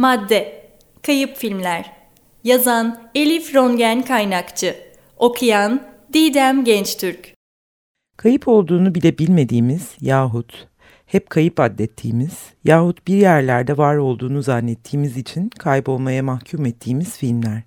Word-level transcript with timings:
Madde 0.00 0.62
Kayıp 1.02 1.36
Filmler 1.36 1.92
Yazan 2.44 3.10
Elif 3.14 3.54
Rongen 3.54 4.02
Kaynakçı 4.02 4.76
Okuyan 5.16 5.82
Didem 6.12 6.64
Gençtürk 6.64 7.34
Kayıp 8.16 8.48
olduğunu 8.48 8.94
bile 8.94 9.18
bilmediğimiz 9.18 9.96
yahut 10.00 10.68
hep 11.06 11.30
kayıp 11.30 11.60
addettiğimiz 11.60 12.32
yahut 12.64 13.06
bir 13.06 13.14
yerlerde 13.14 13.76
var 13.76 13.96
olduğunu 13.96 14.42
zannettiğimiz 14.42 15.16
için 15.16 15.48
kaybolmaya 15.48 16.22
mahkum 16.22 16.66
ettiğimiz 16.66 17.16
filmler. 17.16 17.62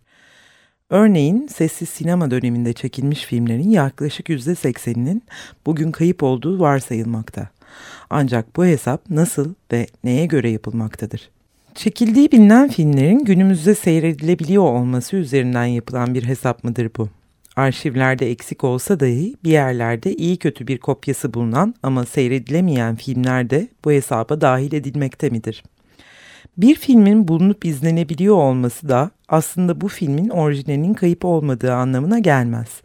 Örneğin 0.90 1.48
sessiz 1.48 1.90
sinema 1.90 2.32
döneminde 2.32 2.74
çekilmiş 2.74 3.26
filmlerin 3.26 3.70
yaklaşık 3.70 4.30
%80'inin 4.30 5.24
bugün 5.66 5.92
kayıp 5.92 6.24
olduğu 6.24 6.60
varsayılmakta. 6.60 7.50
Ancak 8.10 8.56
bu 8.56 8.66
hesap 8.66 9.10
nasıl 9.10 9.54
ve 9.72 9.88
neye 10.04 10.26
göre 10.26 10.50
yapılmaktadır? 10.50 11.33
Çekildiği 11.76 12.32
bilinen 12.32 12.70
filmlerin 12.70 13.26
günümüzde 13.26 13.76
seyredilebiliyor 13.76 14.64
olması 14.64 15.16
üzerinden 15.16 15.66
yapılan 15.66 16.14
bir 16.14 16.24
hesap 16.24 16.64
mıdır 16.64 16.90
bu? 16.98 17.10
Arşivlerde 17.56 18.32
eksik 18.32 18.64
olsa 18.64 19.00
dahi 19.00 19.36
bir 19.44 19.52
yerlerde 19.52 20.14
iyi 20.14 20.38
kötü 20.38 20.68
bir 20.68 20.78
kopyası 20.78 21.34
bulunan 21.34 21.76
ama 21.84 22.06
seyredilemeyen 22.06 22.96
filmler 22.96 23.50
de 23.50 23.68
bu 23.86 23.92
hesaba 23.92 24.42
dahil 24.42 24.74
edilmekte 24.74 25.30
midir? 25.30 25.64
Bir 26.58 26.76
filmin 26.76 27.28
bulunup 27.28 27.66
izlenebiliyor 27.66 28.36
olması 28.36 28.90
da 28.90 29.12
aslında 29.30 29.82
bu 29.82 29.88
filmin 29.88 30.30
orijinalinin 30.30 30.94
kayıp 30.94 31.26
olmadığı 31.26 31.74
anlamına 31.74 32.20
gelmez. 32.20 32.82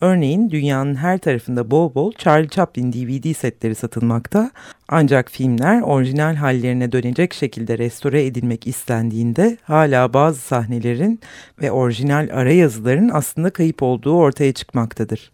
Örneğin 0.00 0.50
dünyanın 0.50 0.94
her 0.94 1.18
tarafında 1.18 1.70
bol 1.70 1.94
bol 1.94 2.12
Charlie 2.12 2.48
Chaplin 2.48 2.92
DVD 2.92 3.34
setleri 3.34 3.74
satılmakta 3.74 4.50
ancak 4.88 5.30
filmler 5.30 5.80
orijinal 5.80 6.34
hallerine 6.34 6.92
dönecek 6.92 7.34
şekilde 7.34 7.78
restore 7.78 8.26
edilmek 8.26 8.66
istendiğinde 8.66 9.56
hala 9.62 10.14
bazı 10.14 10.40
sahnelerin 10.40 11.20
ve 11.62 11.70
orijinal 11.70 12.28
ara 12.32 12.52
yazıların 12.52 13.10
aslında 13.12 13.50
kayıp 13.50 13.82
olduğu 13.82 14.16
ortaya 14.16 14.52
çıkmaktadır. 14.52 15.32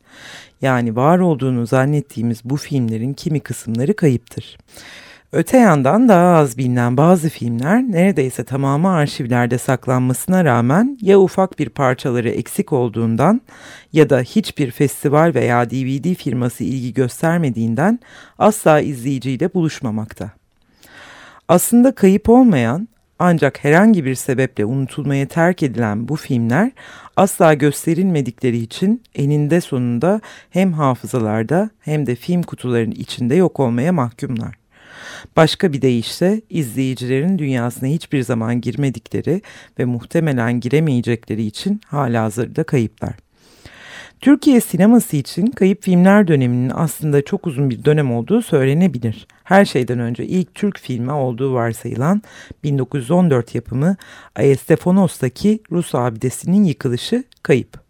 Yani 0.63 0.97
var 0.97 1.19
olduğunu 1.19 1.67
zannettiğimiz 1.67 2.41
bu 2.45 2.57
filmlerin 2.57 3.13
kimi 3.13 3.41
kısımları 3.41 3.97
kayıptır. 3.97 4.59
Öte 5.35 5.59
yandan 5.59 6.09
daha 6.09 6.37
az 6.37 6.59
bilinen 6.59 6.97
bazı 6.97 7.29
filmler 7.29 7.83
neredeyse 7.83 8.45
tamamı 8.45 8.91
arşivlerde 8.91 9.59
saklanmasına 9.59 10.45
rağmen 10.45 10.99
ya 11.01 11.21
ufak 11.21 11.59
bir 11.59 11.69
parçaları 11.69 12.29
eksik 12.31 12.73
olduğundan 12.73 13.41
ya 13.93 14.11
da 14.11 14.21
hiçbir 14.21 14.71
festival 14.71 15.33
veya 15.35 15.71
DVD 15.71 16.15
firması 16.15 16.65
ilgi 16.65 16.95
göstermediğinden 16.95 18.01
asla 18.39 18.81
izleyiciyle 18.81 19.55
buluşmamakta. 19.55 20.31
Aslında 21.49 21.95
kayıp 21.95 22.29
olmayan 22.29 22.89
ancak 23.19 23.65
herhangi 23.65 24.05
bir 24.05 24.15
sebeple 24.15 24.65
unutulmaya 24.65 25.27
terk 25.27 25.63
edilen 25.63 26.09
bu 26.09 26.17
filmler 26.17 26.71
asla 27.17 27.55
gösterilmedikleri 27.55 28.59
için 28.59 29.03
eninde 29.15 29.61
sonunda 29.61 30.21
hem 30.51 30.73
hafızalarda 30.73 31.71
hem 31.81 32.07
de 32.07 32.15
film 32.15 32.43
kutularının 32.43 32.95
içinde 32.95 33.35
yok 33.35 33.61
olmaya 33.61 33.93
mahkumlar. 33.93 34.64
Başka 35.37 35.73
bir 35.73 35.83
deyişle 35.83 36.41
izleyicilerin 36.51 37.39
dünyasına 37.39 37.89
hiçbir 37.89 38.23
zaman 38.23 38.61
girmedikleri 38.61 39.43
ve 39.79 39.85
muhtemelen 39.85 40.61
giremeyecekleri 40.61 41.47
için 41.47 41.81
hala 41.87 42.23
hazırda 42.23 42.65
kayıplar. 42.65 43.15
Türkiye 44.21 44.61
sineması 44.61 45.17
için 45.17 45.47
kayıp 45.47 45.83
filmler 45.83 46.29
döneminin 46.29 46.73
aslında 46.75 47.25
çok 47.25 47.47
uzun 47.47 47.71
bir 47.71 47.85
dönem 47.85 48.13
olduğu 48.13 48.43
söylenebilir. 48.43 49.27
Her 49.45 49.65
şeyden 49.65 49.99
önce 49.99 50.25
ilk 50.27 50.55
Türk 50.55 50.79
filmi 50.79 51.13
olduğu 51.13 51.55
varsayılan 51.55 52.23
1914 52.65 53.55
yapımı 53.55 53.97
Ayestefonos'taki 54.37 55.61
Rus 55.71 55.95
abidesinin 55.95 56.65
yıkılışı 56.65 57.25
kayıp. 57.43 57.85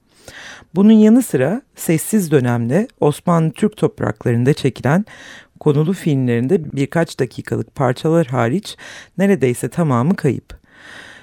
Bunun 0.75 0.93
yanı 0.93 1.23
sıra 1.23 1.63
sessiz 1.77 2.31
dönemde 2.31 2.89
Osmanlı 3.01 3.51
Türk 3.51 3.77
topraklarında 3.77 4.55
çekilen 4.55 5.05
konulu 5.61 5.93
filmlerinde 5.93 6.77
birkaç 6.77 7.19
dakikalık 7.19 7.75
parçalar 7.75 8.27
hariç 8.27 8.77
neredeyse 9.19 9.69
tamamı 9.69 10.17
kayıp. 10.17 10.59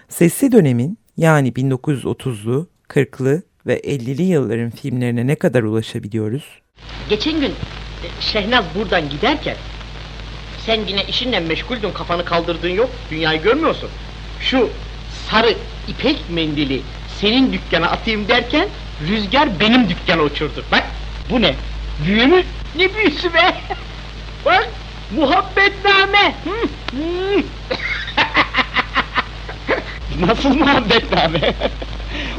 Sesli 0.09 0.51
dönemin 0.51 0.97
yani 1.17 1.49
1930'lu, 1.51 2.69
40'lı 2.89 3.41
ve 3.67 3.79
50'li 3.79 4.23
yılların 4.23 4.69
filmlerine 4.69 5.27
ne 5.27 5.35
kadar 5.35 5.63
ulaşabiliyoruz? 5.63 6.43
Geçen 7.09 7.39
gün 7.39 7.49
e, 7.49 8.07
Şehnaz 8.19 8.65
buradan 8.75 9.09
giderken 9.09 9.55
sen 10.65 10.79
yine 10.87 11.03
işinle 11.03 11.39
meşguldün 11.39 11.91
kafanı 11.91 12.25
kaldırdığın 12.25 12.69
yok 12.69 12.89
dünyayı 13.11 13.41
görmüyorsun. 13.41 13.89
Şu 14.39 14.69
sarı 15.29 15.55
ipek 15.87 16.17
mendili 16.29 16.81
senin 17.21 17.53
dükkana 17.53 17.87
atayım 17.87 18.27
derken 18.27 18.69
rüzgar 19.07 19.59
benim 19.59 19.89
dükkana 19.89 20.21
uçurdu. 20.21 20.63
Bak 20.71 20.83
bu 21.29 21.41
ne? 21.41 21.55
Büyü 22.05 22.27
mü? 22.27 22.43
Ne 22.77 22.95
büyüsü 22.95 23.33
be? 23.33 23.53
Bak 24.45 24.67
muhabbetname. 25.15 26.35
Nasıl 30.19 30.49
muhabbetname? 30.49 31.53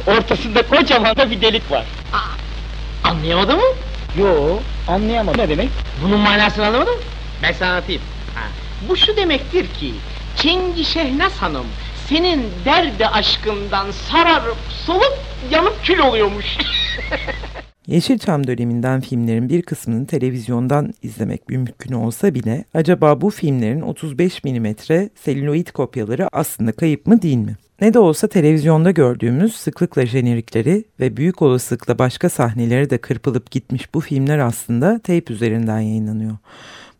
Ortasında 0.07 0.67
kocaman 0.67 1.15
da 1.15 1.31
bir 1.31 1.41
delik 1.41 1.71
var. 1.71 1.85
Aa, 2.13 3.09
anlayamadın 3.09 3.55
mı? 3.55 3.75
Yo, 4.19 4.59
anlayamadım. 4.87 5.41
Ne 5.41 5.49
demek? 5.49 5.69
Bunun 6.03 6.19
manasını 6.19 6.65
anlamadın 6.67 6.93
mı? 6.93 7.01
Ben 7.43 7.51
sana 7.53 7.69
anlatayım. 7.71 8.01
Ha. 8.35 8.41
Bu 8.89 8.97
şu 8.97 9.17
demektir 9.17 9.67
ki, 9.79 9.93
Çengi 10.37 10.85
Şehnaz 10.85 11.37
Hanım, 11.37 11.65
senin 12.09 12.51
derdi 12.65 13.07
aşkından 13.07 13.91
sararıp 13.91 14.57
solup 14.85 15.19
yanıp 15.51 15.85
kül 15.85 15.99
oluyormuş. 15.99 16.45
Yeşilçam 17.87 18.47
döneminden 18.47 19.01
filmlerin 19.01 19.49
bir 19.49 19.61
kısmını 19.61 20.05
televizyondan 20.05 20.93
izlemek 21.01 21.49
mümkün 21.49 21.93
olsa 21.93 22.33
bile 22.33 22.65
acaba 22.73 23.21
bu 23.21 23.29
filmlerin 23.29 23.81
35 23.81 24.43
mm 24.43 24.67
selüloid 25.15 25.67
kopyaları 25.67 26.27
aslında 26.31 26.71
kayıp 26.71 27.07
mı 27.07 27.21
değil 27.21 27.37
mi? 27.37 27.55
Ne 27.81 27.93
de 27.93 27.99
olsa 27.99 28.27
televizyonda 28.27 28.91
gördüğümüz 28.91 29.55
sıklıkla 29.55 30.05
jenerikleri 30.05 30.83
ve 30.99 31.17
büyük 31.17 31.41
olasılıkla 31.41 31.99
başka 31.99 32.29
sahneleri 32.29 32.89
de 32.89 32.97
kırpılıp 32.97 33.51
gitmiş 33.51 33.93
bu 33.93 33.99
filmler 33.99 34.39
aslında 34.39 34.99
tape 34.99 35.33
üzerinden 35.33 35.79
yayınlanıyor. 35.79 36.37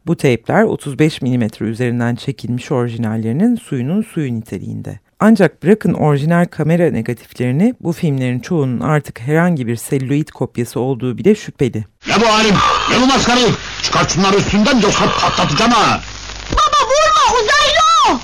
Bu 0.06 0.18
teypler 0.18 0.64
35 0.64 1.22
mm 1.22 1.44
üzerinden 1.62 2.16
çekilmiş 2.16 2.72
orijinallerinin 2.72 3.56
suyunun 3.56 4.02
suyu 4.02 4.36
niteliğinde. 4.36 5.00
Ancak 5.26 5.64
bırakın 5.64 5.94
orijinal 5.94 6.46
kamera 6.46 6.92
negatiflerini 6.92 7.74
bu 7.80 7.92
filmlerin 7.92 8.40
çoğunun 8.40 8.80
artık 8.80 9.20
herhangi 9.20 9.68
bir 9.68 9.76
selüloid 9.76 10.28
kopyası 10.28 10.80
olduğu 10.80 11.18
bile 11.18 11.36
şüpheli. 11.36 11.86
Ne 12.08 12.14
bu 12.22 12.26
halim? 12.26 12.56
Ne 12.92 13.02
bu 13.02 13.08
maskarayı? 13.08 13.48
Çıkart 13.84 14.12
şunları 14.12 14.38
üstünden 14.38 14.80
yoksa 14.80 15.06
patlatacağım 15.22 15.72
ha! 15.72 16.02
Baba 16.52 16.80
vurma 16.90 17.40
uzaylı! 17.40 18.20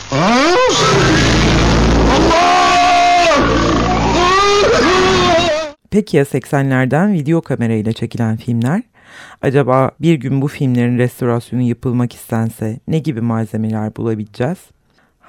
Peki 5.91 6.17
ya 6.17 6.23
80'lerden 6.23 7.13
video 7.13 7.41
kamerayla 7.41 7.93
çekilen 7.93 8.37
filmler? 8.37 8.81
Acaba 9.41 9.91
bir 9.99 10.13
gün 10.13 10.41
bu 10.41 10.47
filmlerin 10.47 10.97
restorasyonu 10.97 11.61
yapılmak 11.61 12.13
istense 12.13 12.79
ne 12.87 12.99
gibi 12.99 13.21
malzemeler 13.21 13.95
bulabileceğiz? 13.95 14.57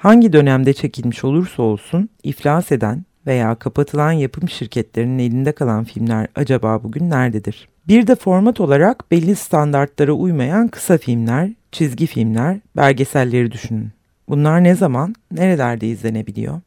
Hangi 0.01 0.33
dönemde 0.33 0.73
çekilmiş 0.73 1.23
olursa 1.23 1.63
olsun 1.63 2.09
iflas 2.23 2.71
eden 2.71 3.05
veya 3.27 3.55
kapatılan 3.55 4.11
yapım 4.11 4.49
şirketlerinin 4.49 5.19
elinde 5.19 5.51
kalan 5.51 5.83
filmler 5.83 6.27
acaba 6.35 6.83
bugün 6.83 7.09
nerededir? 7.09 7.69
Bir 7.87 8.07
de 8.07 8.15
format 8.15 8.59
olarak 8.59 9.11
belli 9.11 9.35
standartlara 9.35 10.11
uymayan 10.11 10.67
kısa 10.67 10.97
filmler, 10.97 11.49
çizgi 11.71 12.07
filmler, 12.07 12.57
belgeselleri 12.75 13.51
düşünün. 13.51 13.89
Bunlar 14.29 14.63
ne 14.63 14.75
zaman, 14.75 15.15
nerelerde 15.31 15.87
izlenebiliyor? 15.87 16.61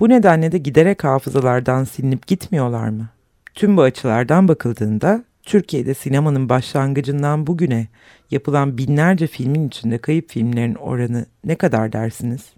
Bu 0.00 0.08
nedenle 0.08 0.52
de 0.52 0.58
giderek 0.58 1.04
hafızalardan 1.04 1.84
silinip 1.84 2.26
gitmiyorlar 2.26 2.88
mı? 2.88 3.08
Tüm 3.54 3.76
bu 3.76 3.82
açılardan 3.82 4.48
bakıldığında 4.48 5.24
Türkiye'de 5.44 5.94
sinemanın 5.94 6.48
başlangıcından 6.48 7.46
bugüne 7.46 7.88
yapılan 8.30 8.78
binlerce 8.78 9.26
filmin 9.26 9.68
içinde 9.68 9.98
kayıp 9.98 10.30
filmlerin 10.30 10.74
oranı 10.74 11.26
ne 11.44 11.54
kadar 11.54 11.92
dersiniz? 11.92 12.52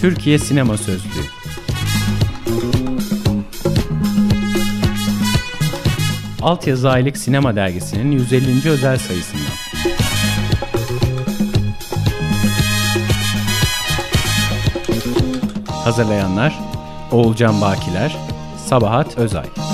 Türkiye 0.00 0.38
Sinema 0.38 0.76
Sözlüğü 0.76 1.08
Altyazı 6.42 6.90
Aylık 6.90 7.16
Sinema 7.16 7.56
Dergisi'nin 7.56 8.12
150. 8.12 8.70
özel 8.70 8.98
sayısından. 8.98 9.47
Hazırlayanlar 15.88 16.58
Oğulcan 17.12 17.60
Bakiler, 17.60 18.16
Sabahat 18.66 19.18
Özay. 19.18 19.67